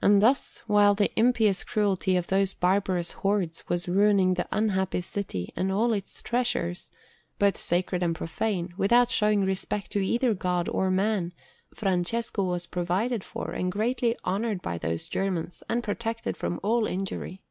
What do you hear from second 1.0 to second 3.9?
impious cruelty of those barbarous hordes was